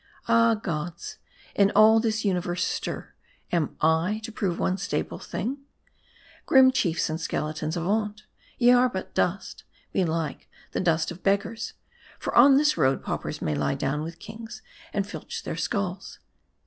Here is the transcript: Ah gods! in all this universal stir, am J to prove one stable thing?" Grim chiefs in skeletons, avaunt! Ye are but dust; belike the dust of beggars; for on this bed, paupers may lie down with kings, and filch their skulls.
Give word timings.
Ah 0.27 0.55
gods! 0.55 1.17
in 1.53 1.71
all 1.75 1.99
this 1.99 2.25
universal 2.25 2.65
stir, 2.75 3.13
am 3.51 3.77
J 3.79 4.19
to 4.21 4.31
prove 4.31 4.57
one 4.57 4.75
stable 4.77 5.19
thing?" 5.19 5.59
Grim 6.47 6.71
chiefs 6.71 7.07
in 7.07 7.19
skeletons, 7.19 7.77
avaunt! 7.77 8.23
Ye 8.57 8.71
are 8.71 8.89
but 8.89 9.13
dust; 9.13 9.63
belike 9.93 10.49
the 10.71 10.79
dust 10.79 11.11
of 11.11 11.21
beggars; 11.21 11.73
for 12.17 12.33
on 12.35 12.57
this 12.57 12.73
bed, 12.73 13.03
paupers 13.03 13.43
may 13.43 13.53
lie 13.53 13.75
down 13.75 14.01
with 14.01 14.17
kings, 14.17 14.63
and 14.91 15.05
filch 15.05 15.43
their 15.43 15.55
skulls. 15.55 16.17